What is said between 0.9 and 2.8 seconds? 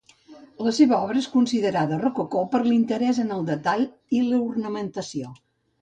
obra és considerada rococó per